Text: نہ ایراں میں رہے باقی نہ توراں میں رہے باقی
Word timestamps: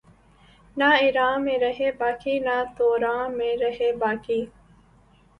نہ 0.77 0.83
ایراں 0.99 1.37
میں 1.39 1.57
رہے 1.59 1.91
باقی 1.99 2.37
نہ 2.39 2.55
توراں 2.77 3.27
میں 3.29 3.55
رہے 3.57 3.91
باقی 3.97 4.41